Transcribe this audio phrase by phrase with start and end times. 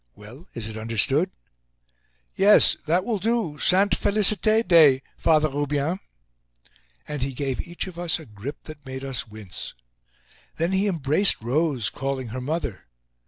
[0.15, 0.47] Well?
[0.55, 1.29] Is it understood?"
[2.35, 5.03] "Yes, that will do—Sainte Felicite day.
[5.15, 5.99] Father Roubien."
[7.07, 9.75] And he gave each of us a grip that made us wince.
[10.57, 12.85] Then he embraced Rose, calling her mother.